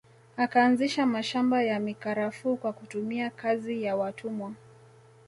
Akaanzisha 0.37 1.05
mashamba 1.05 1.63
ya 1.63 1.79
mikarafuu 1.79 2.57
kwa 2.57 2.73
kutumia 2.73 3.29
kazi 3.29 3.83
ya 3.83 3.95
watumwa 3.95 4.53